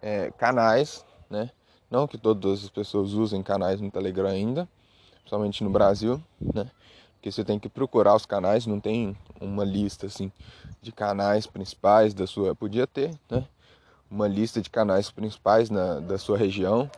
[0.00, 1.50] é, canais, né?
[1.90, 4.68] Não que todas as pessoas usem canais no Telegram ainda,
[5.20, 6.70] principalmente no Brasil, né?
[7.14, 10.30] Porque você tem que procurar os canais, não tem uma lista assim
[10.80, 12.54] de canais principais da sua.
[12.54, 13.44] Podia ter, né?
[14.10, 16.90] Uma lista de canais principais na, da sua região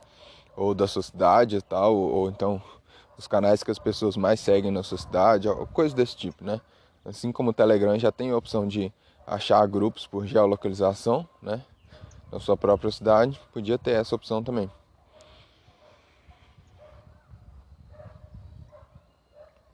[0.56, 2.60] ou da sua cidade e tal, ou, ou então
[3.16, 6.60] os canais que as pessoas mais seguem na sua cidade, coisa desse tipo, né?
[7.04, 8.92] Assim como o Telegram já tem a opção de
[9.26, 11.62] achar grupos por geolocalização, né?
[12.30, 14.70] Na sua própria cidade, podia ter essa opção também.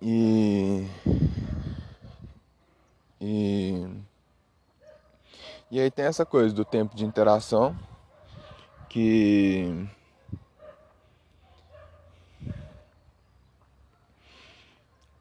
[0.00, 1.23] E e
[5.74, 7.76] e aí tem essa coisa do tempo de interação
[8.88, 9.88] que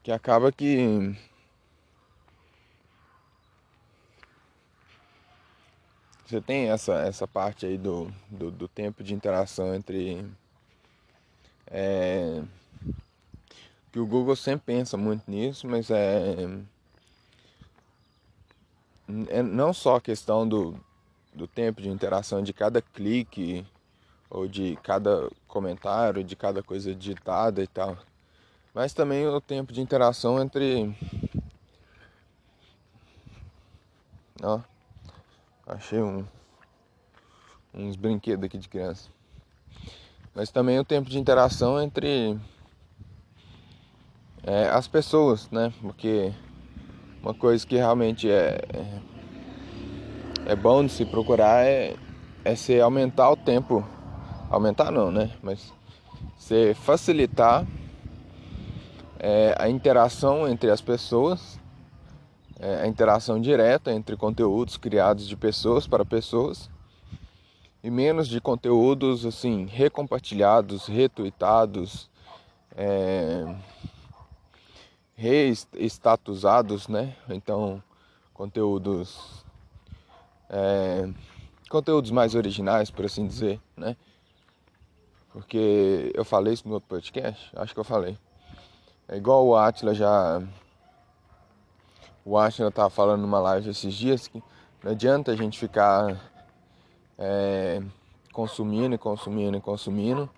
[0.04, 1.18] que acaba que
[6.24, 10.24] você tem essa, essa parte aí do, do, do tempo de interação entre
[11.66, 12.44] é,
[13.92, 16.73] que o Google sempre pensa muito nisso, mas é, é
[19.08, 20.80] não só a questão do,
[21.34, 23.66] do tempo de interação de cada clique
[24.30, 27.98] ou de cada comentário, de cada coisa digitada e tal,
[28.74, 30.96] mas também o tempo de interação entre.
[34.42, 34.60] Ó,
[35.68, 36.26] achei um,
[37.74, 39.10] uns brinquedos aqui de criança.
[40.34, 42.40] Mas também o tempo de interação entre
[44.42, 45.72] é, as pessoas, né?
[45.80, 46.34] Porque
[47.24, 48.60] uma coisa que realmente é,
[50.46, 51.96] é, bom de se procurar é,
[52.44, 53.88] é se aumentar o tempo.
[54.50, 55.32] Aumentar não, né?
[55.42, 55.74] Mas
[56.38, 57.66] se facilitar
[59.18, 61.58] é, a interação entre as pessoas,
[62.60, 66.70] é, a interação direta entre conteúdos criados de pessoas para pessoas
[67.82, 72.10] e menos de conteúdos assim recompartilhados, retuitados,
[72.76, 73.46] é,
[75.24, 77.16] reestatusados, né?
[77.30, 77.82] Então
[78.34, 79.44] conteúdos
[80.50, 81.10] é,
[81.70, 83.96] conteúdos mais originais, por assim dizer, né?
[85.32, 88.18] Porque eu falei isso no outro podcast, acho que eu falei.
[89.08, 90.44] É igual o Atila já.
[92.26, 94.44] O Atila tava falando numa live esses dias que
[94.84, 96.22] não adianta a gente ficar
[97.18, 97.82] é,
[98.34, 100.30] consumindo e consumindo e consumindo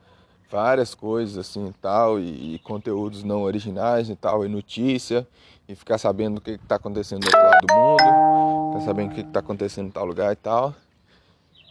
[0.49, 5.27] várias coisas assim e tal, e, e, conteúdos não originais e tal, e notícia,
[5.67, 9.15] e ficar sabendo o que está acontecendo do outro lado do mundo, ficar sabendo o
[9.15, 10.73] que está acontecendo em tal lugar e tal.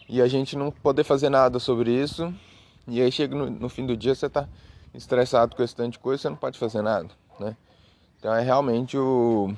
[0.07, 2.33] E a gente não poder fazer nada sobre isso,
[2.87, 4.47] e aí chega no, no fim do dia você está
[4.93, 7.09] estressado com esse tanto de coisa, você não pode fazer nada,
[7.39, 7.55] né?
[8.19, 9.53] Então é realmente o,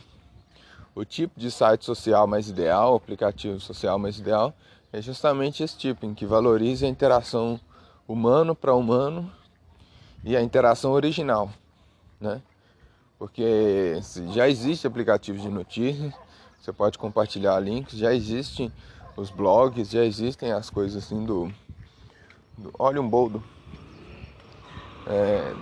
[0.95, 4.53] o tipo de site social mais ideal, aplicativo social mais ideal,
[4.91, 7.59] é justamente esse tipo, em que valorize a interação
[8.07, 9.31] humano para humano
[10.23, 11.49] e a interação original,
[12.19, 12.41] né?
[13.19, 13.99] Porque
[14.31, 16.13] já existe aplicativos de notícias,
[16.59, 18.71] você pode compartilhar links, já existem
[19.15, 21.51] os blogs, já existem as coisas assim do,
[22.57, 23.43] do olha um boldo,
[25.07, 25.53] é,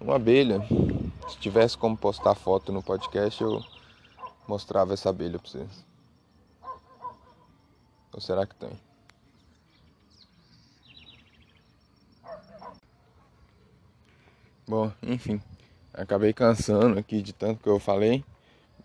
[0.00, 0.60] uma abelha.
[1.28, 3.62] Se tivesse como postar foto no podcast, eu
[4.46, 5.86] mostrava essa abelha para vocês.
[8.12, 8.89] Ou será que tem?
[14.70, 15.42] Bom, enfim,
[15.92, 18.22] acabei cansando aqui de tanto que eu falei,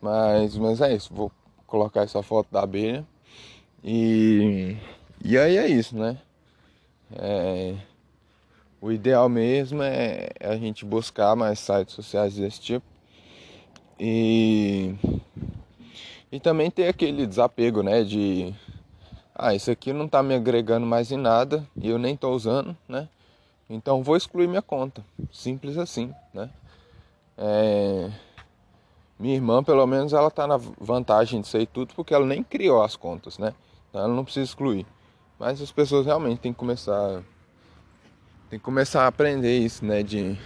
[0.02, 1.32] mas, mas é isso, vou
[1.68, 3.06] colocar essa foto da abelha
[3.84, 4.76] e,
[5.24, 6.18] e aí é isso, né?
[7.16, 7.76] É,
[8.82, 12.88] o ideal mesmo é a gente buscar mais sites sociais desse tipo
[14.00, 14.96] e,
[16.32, 18.04] e também ter aquele desapego, né?
[18.04, 18.52] De
[19.36, 22.76] ah, isso aqui não tá me agregando mais em nada e eu nem tô usando,
[22.90, 23.08] né?
[23.70, 25.03] Então vou excluir minha conta.
[25.32, 26.49] Simples assim, né?
[27.38, 28.09] É...
[29.18, 32.84] Minha irmã, pelo menos, ela tá na vantagem de ser tudo porque ela nem criou
[32.84, 33.53] as contas, né?
[33.89, 34.86] Então ela não precisa excluir.
[35.39, 37.24] Mas as pessoas realmente têm que começar
[38.49, 40.38] tem que começar a aprender isso, né, de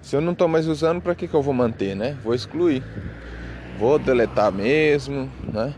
[0.00, 2.12] se eu não tô mais usando, para que que eu vou manter, né?
[2.22, 2.82] Vou excluir.
[3.76, 5.74] Vou deletar mesmo, né?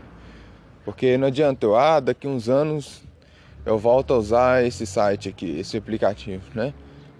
[0.85, 3.01] Porque não adianta eu, ah, daqui uns anos
[3.69, 6.73] eu volto a usar esse site aqui, esse aplicativo, né?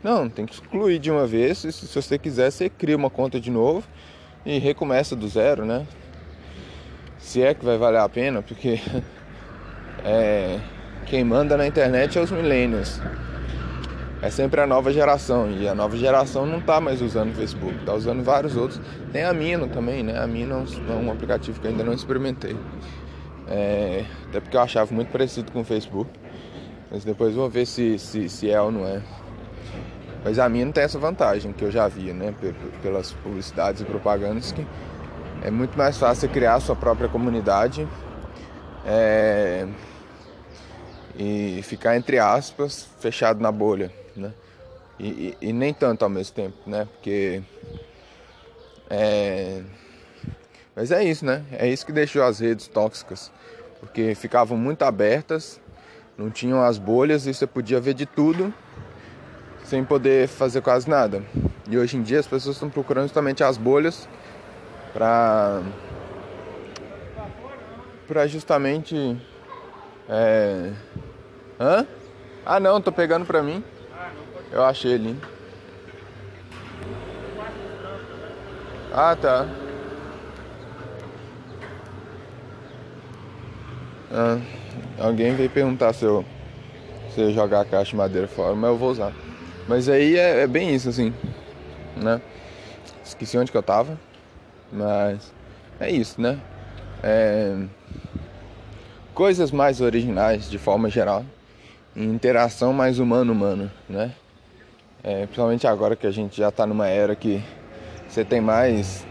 [0.03, 1.63] Não, tem que excluir de uma vez.
[1.63, 3.83] E se você quiser, você cria uma conta de novo
[4.43, 5.85] e recomeça do zero, né?
[7.19, 8.79] Se é que vai valer a pena, porque
[10.03, 10.59] é,
[11.05, 12.99] quem manda na internet é os millennials.
[14.19, 17.75] É sempre a nova geração e a nova geração não está mais usando o Facebook,
[17.75, 18.81] está usando vários outros.
[19.13, 20.17] Tem a Mino também, né?
[20.17, 22.55] A Mino é um aplicativo que eu ainda não experimentei.
[23.47, 26.09] É, até porque eu achava muito parecido com o Facebook.
[26.91, 29.01] Mas depois vou ver se, se, se é ou não é.
[30.23, 32.33] Mas a minha não tem essa vantagem que eu já via, né?
[32.81, 34.65] Pelas publicidades e propagandas que
[35.41, 37.87] é muito mais fácil criar a sua própria comunidade
[38.85, 39.65] é,
[41.17, 44.33] e ficar entre aspas fechado na bolha, né?
[44.99, 46.87] E, e, e, nem tanto ao mesmo tempo, né?
[46.93, 47.41] Porque
[48.89, 49.61] é,
[50.75, 51.45] mas é isso, né?
[51.51, 53.31] É isso que deixou as redes tóxicas,
[53.79, 55.58] porque ficavam muito abertas
[56.19, 58.53] não tinham as bolhas e você podia ver de tudo
[59.63, 61.23] sem poder fazer quase nada.
[61.69, 64.09] E hoje em dia as pessoas estão procurando justamente as bolhas
[64.91, 65.61] para
[68.05, 69.17] para justamente
[70.09, 70.73] é...
[71.57, 71.87] Hã?
[72.45, 73.63] Ah não, tô pegando pra mim.
[74.51, 75.15] Eu achei ali.
[78.91, 79.47] Ah tá.
[84.11, 84.58] Ah.
[84.99, 86.25] Alguém veio perguntar se eu,
[87.13, 89.13] se eu jogar a caixa de madeira fora, mas eu vou usar.
[89.67, 91.13] Mas aí é, é bem isso, assim,
[91.95, 92.21] né?
[93.03, 93.99] Esqueci onde que eu tava,
[94.71, 95.33] mas
[95.79, 96.39] é isso, né?
[97.03, 97.55] É...
[99.13, 101.25] Coisas mais originais, de forma geral,
[101.95, 104.13] interação mais humano-humano, né?
[105.03, 107.41] É, principalmente agora que a gente já está numa era que
[108.07, 109.05] você tem mais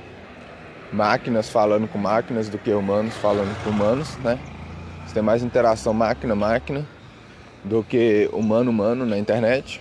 [0.92, 4.38] máquinas falando com máquinas do que humanos falando com humanos, né?
[5.08, 6.86] Você tem mais interação máquina-máquina
[7.64, 9.80] do que humano-humano na internet.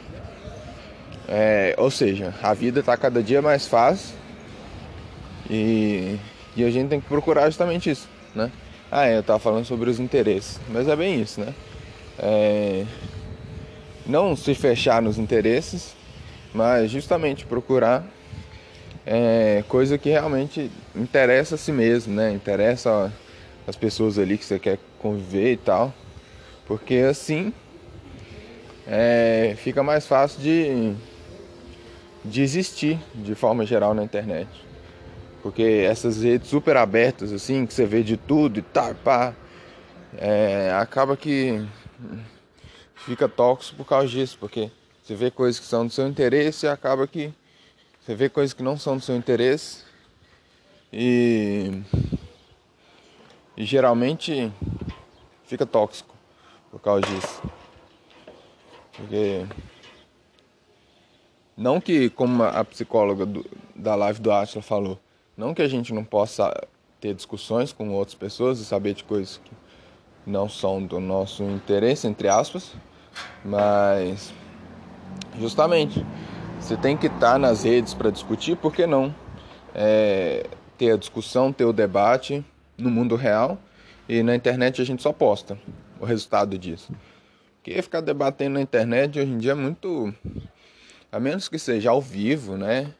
[1.27, 4.15] É, ou seja, a vida está cada dia mais fácil
[5.49, 6.17] e,
[6.55, 8.49] e, a gente tem que procurar justamente isso, né?
[8.89, 11.53] Ah, é, eu estava falando sobre os interesses, mas é bem isso, né?
[12.17, 12.85] É,
[14.05, 15.93] não se fechar nos interesses,
[16.53, 18.05] mas justamente procurar
[19.05, 22.31] é, coisa que realmente interessa a si mesmo, né?
[22.31, 23.11] Interessa
[23.67, 25.93] as pessoas ali que você quer conviver e tal.
[26.65, 27.53] Porque assim
[28.85, 30.93] é, fica mais fácil de,
[32.23, 34.49] de existir de forma geral na internet.
[35.43, 39.33] Porque essas redes super abertas, assim, que você vê de tudo e tá, pá,
[40.17, 41.65] é, acaba que
[42.95, 44.71] fica tóxico por causa disso, porque
[45.03, 47.33] você vê coisas que são do seu interesse e acaba que
[48.01, 49.83] você vê coisas que não são do seu interesse
[50.91, 51.81] e
[53.55, 54.51] e geralmente
[55.47, 56.13] fica tóxico
[56.69, 57.41] por causa disso.
[58.95, 59.45] Porque
[61.55, 63.45] não que, como a psicóloga do,
[63.75, 64.99] da live do Atila falou,
[65.35, 66.53] não que a gente não possa
[66.99, 69.51] ter discussões com outras pessoas e saber de coisas que
[70.25, 72.73] não são do nosso interesse, entre aspas,
[73.45, 74.33] mas
[75.39, 76.05] justamente
[76.59, 79.13] você tem que estar nas redes para discutir, por que não
[79.73, 80.45] é,
[80.77, 82.43] ter a discussão, ter o debate
[82.77, 83.57] no mundo real
[84.07, 85.57] e na internet a gente só posta
[85.99, 86.93] o resultado disso.
[87.57, 90.13] Porque ficar debatendo na internet hoje em dia é muito.
[91.11, 92.93] A menos que seja ao vivo, né?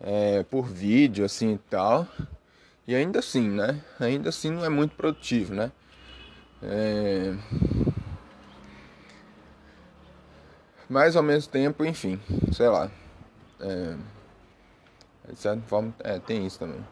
[0.00, 2.06] É, por vídeo assim e tal.
[2.86, 3.80] E ainda assim, né?
[3.98, 5.72] Ainda assim não é muito produtivo, né?
[6.62, 7.34] É...
[10.88, 12.20] Mas ao mesmo tempo, enfim,
[12.52, 12.90] sei lá.
[13.60, 13.96] É...
[15.30, 16.84] De certa forma, é, tem isso também.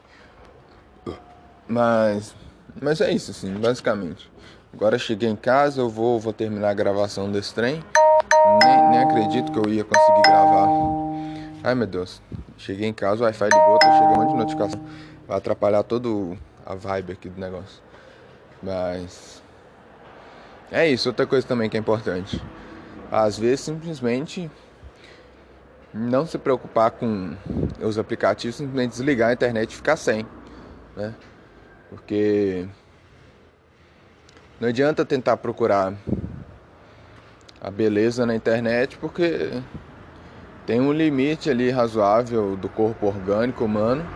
[1.68, 2.34] Mas,
[2.80, 4.30] mas é isso, assim, basicamente.
[4.72, 7.82] Agora cheguei em casa, eu vou, vou terminar a gravação desse trem.
[8.64, 10.68] Nem, nem acredito que eu ia conseguir gravar.
[11.62, 12.22] Ai meu Deus.
[12.56, 14.80] Cheguei em casa, o Wi-Fi ligou, tá chegando de notificação.
[15.28, 17.82] Vai atrapalhar todo a vibe aqui do negócio.
[18.62, 19.42] Mas.
[20.70, 22.42] É isso, outra coisa também que é importante.
[23.10, 24.50] Às vezes simplesmente
[25.92, 27.36] não se preocupar com
[27.80, 30.26] os aplicativos, simplesmente desligar a internet e ficar sem.
[30.96, 31.14] Né?
[31.92, 32.66] Porque
[34.58, 35.92] não adianta tentar procurar
[37.60, 39.50] a beleza na internet, porque
[40.64, 44.08] tem um limite ali razoável do corpo orgânico humano.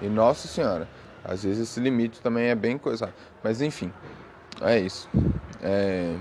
[0.00, 0.86] E nossa senhora,
[1.24, 3.12] às vezes esse limite também é bem coisa.
[3.42, 3.92] Mas enfim,
[4.60, 5.08] é isso.
[5.60, 6.16] É...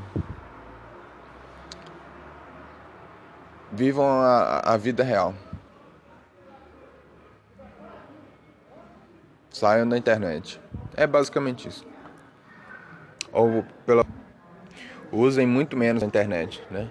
[3.72, 5.34] Vivam a, a vida real.
[9.50, 10.60] Saiam da internet.
[10.96, 11.86] É basicamente isso.
[13.32, 14.06] Ou pela
[15.12, 16.90] usem muito menos a internet, né?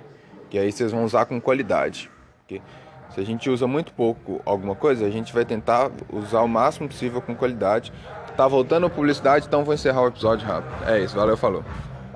[0.49, 2.11] Que aí vocês vão usar com qualidade.
[2.39, 2.62] Porque
[3.11, 6.89] se a gente usa muito pouco alguma coisa, a gente vai tentar usar o máximo
[6.89, 7.93] possível com qualidade.
[8.37, 10.89] Tá voltando a publicidade, então vou encerrar o episódio rápido.
[10.89, 11.64] É isso, valeu, falou.